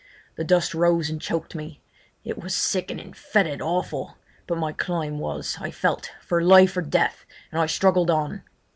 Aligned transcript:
The 0.35 0.43
dust 0.43 0.73
rose 0.73 1.11
and 1.11 1.21
choked 1.21 1.53
me; 1.53 1.83
it 2.23 2.39
was 2.41 2.55
sickening, 2.55 3.11
fœtid, 3.11 3.61
awful; 3.61 4.17
but 4.47 4.57
my 4.57 4.73
climb 4.73 5.19
was, 5.19 5.57
I 5.61 5.69
felt, 5.69 6.09
for 6.23 6.41
life 6.41 6.75
or 6.75 6.81
death, 6.81 7.23
and 7.51 7.61
I 7.61 7.67
struggled 7.67 8.09
on. 8.09 8.41